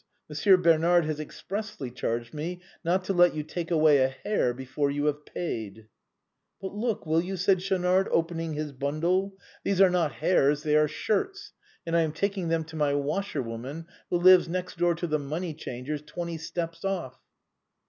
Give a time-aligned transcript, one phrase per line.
[0.29, 4.89] Monsieur Bernard has expressly charged me not to let you take away a hair before
[4.89, 5.89] you have paid.""
[6.59, 10.75] But look, will you?" said Schaunard, opening his bun dle;" these are not hairs, they
[10.75, 11.53] are shirts,
[11.85, 15.53] and I am taking them to my washerwoman, who lives next door to the money
[15.53, 17.19] changer's, twenty steps off.